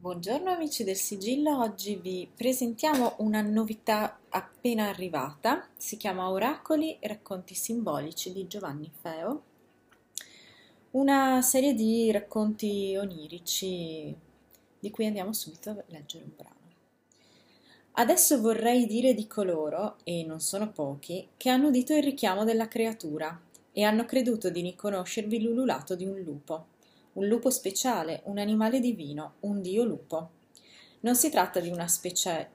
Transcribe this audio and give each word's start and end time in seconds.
Buongiorno 0.00 0.52
amici 0.52 0.84
del 0.84 0.94
sigillo, 0.94 1.58
oggi 1.58 1.96
vi 1.96 2.30
presentiamo 2.32 3.16
una 3.18 3.40
novità 3.40 4.20
appena 4.28 4.88
arrivata, 4.88 5.66
si 5.76 5.96
chiama 5.96 6.30
Oracoli 6.30 6.98
e 7.00 7.08
racconti 7.08 7.56
simbolici 7.56 8.32
di 8.32 8.46
Giovanni 8.46 8.88
Feo, 9.00 9.42
una 10.92 11.42
serie 11.42 11.74
di 11.74 12.12
racconti 12.12 12.94
onirici 12.96 14.14
di 14.78 14.90
cui 14.92 15.06
andiamo 15.06 15.32
subito 15.32 15.70
a 15.70 15.84
leggere 15.88 16.22
un 16.22 16.30
brano. 16.36 16.54
Adesso 17.94 18.40
vorrei 18.40 18.86
dire 18.86 19.14
di 19.14 19.26
coloro, 19.26 19.96
e 20.04 20.22
non 20.24 20.38
sono 20.38 20.70
pochi, 20.70 21.30
che 21.36 21.50
hanno 21.50 21.66
udito 21.66 21.92
il 21.92 22.04
richiamo 22.04 22.44
della 22.44 22.68
creatura 22.68 23.36
e 23.72 23.82
hanno 23.82 24.04
creduto 24.04 24.48
di 24.48 24.60
riconoscervi 24.60 25.42
l'ululato 25.42 25.96
di 25.96 26.04
un 26.06 26.20
lupo 26.20 26.76
un 27.18 27.26
lupo 27.26 27.50
speciale, 27.50 28.22
un 28.26 28.38
animale 28.38 28.78
divino, 28.78 29.34
un 29.40 29.60
dio 29.60 29.82
lupo. 29.82 30.30
Non 31.00 31.16
si 31.16 31.30
tratta 31.30 31.58
di 31.58 31.68
una 31.68 31.88
specie 31.88 32.50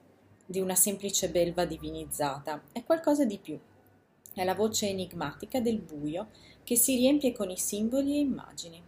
di 0.46 0.58
una 0.58 0.74
semplice 0.74 1.28
belva 1.28 1.66
divinizzata, 1.66 2.62
è 2.72 2.82
qualcosa 2.82 3.26
di 3.26 3.36
più. 3.36 3.58
È 4.32 4.42
la 4.42 4.54
voce 4.54 4.88
enigmatica 4.88 5.60
del 5.60 5.80
buio 5.80 6.28
che 6.64 6.76
si 6.76 6.96
riempie 6.96 7.32
con 7.32 7.50
i 7.50 7.58
simboli 7.58 8.16
e 8.16 8.20
immagini. 8.20 8.82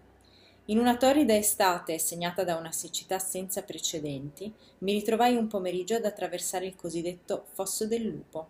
In 0.66 0.78
una 0.78 0.96
torrida 0.96 1.36
estate 1.36 1.98
segnata 1.98 2.42
da 2.42 2.56
una 2.56 2.72
siccità 2.72 3.18
senza 3.18 3.62
precedenti, 3.62 4.50
mi 4.78 4.92
ritrovai 4.92 5.36
un 5.36 5.46
pomeriggio 5.46 5.96
ad 5.96 6.06
attraversare 6.06 6.64
il 6.64 6.74
cosiddetto 6.74 7.48
Fosso 7.52 7.86
del 7.86 8.02
Lupo, 8.02 8.48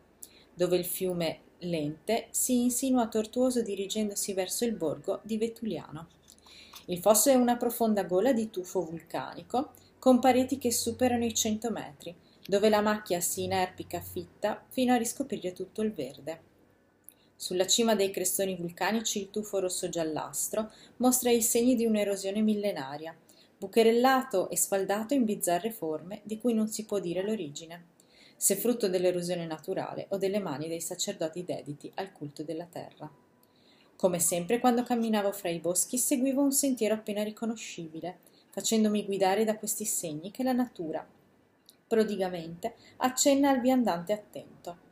dove 0.55 0.77
il 0.77 0.87
fiume 0.87 1.41
Lente 1.59 2.29
si 2.31 2.63
insinua 2.63 3.09
tortuoso 3.09 3.63
dirigendosi 3.63 4.33
verso 4.33 4.65
il 4.65 4.73
borgo 4.73 5.19
di 5.25 5.39
Vetuliano. 5.39 6.09
Il 6.89 7.01
fosso 7.01 7.31
è 7.31 7.35
una 7.35 7.57
profonda 7.57 8.05
gola 8.05 8.33
di 8.33 8.49
tufo 8.49 8.81
vulcanico, 8.81 9.73
con 9.99 10.21
pareti 10.21 10.57
che 10.57 10.71
superano 10.71 11.25
i 11.25 11.35
100 11.35 11.71
metri, 11.71 12.15
dove 12.47 12.69
la 12.69 12.81
macchia 12.81 13.19
si 13.19 13.43
inerpica 13.43 14.01
fitta 14.01 14.65
fino 14.69 14.93
a 14.93 14.97
riscoprire 14.97 15.53
tutto 15.53 15.83
il 15.83 15.93
verde. 15.93 16.41
Sulla 17.35 17.67
cima 17.67 17.97
dei 17.97 18.13
crestoni 18.13 18.55
vulcanici 18.55 19.21
il 19.21 19.31
tufo 19.31 19.59
rosso-giallastro 19.59 20.71
mostra 20.99 21.31
i 21.31 21.43
segni 21.43 21.75
di 21.75 21.87
un'erosione 21.87 22.41
millenaria, 22.41 23.17
bucherellato 23.59 24.49
e 24.49 24.57
sfaldato 24.57 25.13
in 25.13 25.25
bizzarre 25.25 25.73
forme 25.73 26.21
di 26.23 26.39
cui 26.39 26.55
non 26.55 26.69
si 26.69 26.85
può 26.85 27.01
dire 27.01 27.25
l'origine, 27.25 27.87
se 28.37 28.55
frutto 28.55 28.89
dell'erosione 28.89 29.45
naturale 29.45 30.07
o 30.11 30.19
delle 30.19 30.39
mani 30.39 30.69
dei 30.69 30.81
sacerdoti 30.81 31.45
dediti 31.45 31.91
al 31.97 32.13
culto 32.13 32.45
della 32.45 32.67
terra. 32.67 33.26
Come 33.97 34.19
sempre, 34.21 34.61
quando 34.61 34.83
camminavo 34.83 35.33
fra 35.33 35.49
i 35.49 35.59
boschi, 35.59 35.97
seguivo 35.97 36.43
un 36.43 36.53
sentiero 36.53 36.93
appena 36.93 37.23
riconoscibile, 37.23 38.19
facendomi 38.51 39.07
guidare 39.07 39.45
da 39.45 39.57
questi 39.57 39.87
segni 39.87 40.31
che 40.31 40.43
la 40.43 40.53
natura, 40.53 41.07
prodigamente, 41.87 42.75
accenna 42.99 43.49
al 43.49 43.61
viandante 43.61 44.13
attento. 44.13 44.85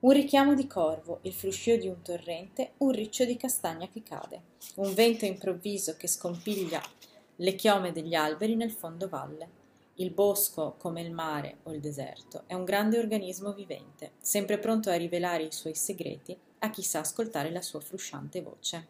Un 0.00 0.12
richiamo 0.12 0.54
di 0.54 0.66
corvo, 0.66 1.18
il 1.22 1.34
fruscio 1.34 1.76
di 1.76 1.88
un 1.88 2.00
torrente, 2.00 2.72
un 2.78 2.90
riccio 2.90 3.26
di 3.26 3.36
castagna 3.36 3.86
che 3.88 4.02
cade, 4.02 4.40
un 4.76 4.94
vento 4.94 5.26
improvviso 5.26 5.96
che 5.98 6.08
scompiglia 6.08 6.80
le 7.36 7.54
chiome 7.54 7.92
degli 7.92 8.14
alberi 8.14 8.56
nel 8.56 8.72
fondo 8.72 9.10
valle. 9.10 9.64
Il 9.96 10.10
bosco, 10.10 10.76
come 10.78 11.02
il 11.02 11.12
mare 11.12 11.58
o 11.64 11.72
il 11.72 11.80
deserto, 11.80 12.44
è 12.46 12.54
un 12.54 12.64
grande 12.64 12.98
organismo 12.98 13.52
vivente, 13.52 14.12
sempre 14.20 14.58
pronto 14.58 14.88
a 14.88 14.96
rivelare 14.96 15.42
i 15.42 15.52
suoi 15.52 15.74
segreti 15.74 16.36
a 16.58 16.70
chi 16.70 16.82
sa 16.82 17.00
ascoltare 17.00 17.50
la 17.50 17.62
sua 17.62 17.80
frusciante 17.80 18.42
voce. 18.42 18.88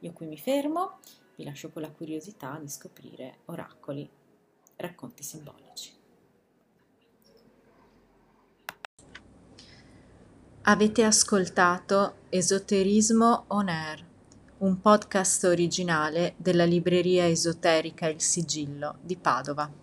Io 0.00 0.12
qui 0.12 0.26
mi 0.26 0.38
fermo, 0.38 0.98
vi 1.36 1.44
lascio 1.44 1.70
con 1.70 1.82
la 1.82 1.90
curiosità 1.90 2.58
di 2.60 2.68
scoprire 2.68 3.38
oracoli, 3.46 4.08
racconti 4.76 5.22
simbolici. 5.22 6.00
Avete 10.62 11.02
ascoltato 11.02 12.18
Esoterismo 12.28 13.44
On 13.48 13.68
Air, 13.68 14.06
un 14.58 14.80
podcast 14.80 15.42
originale 15.44 16.34
della 16.36 16.64
libreria 16.64 17.26
esoterica 17.26 18.06
Il 18.06 18.20
Sigillo 18.20 18.98
di 19.00 19.16
Padova. 19.16 19.81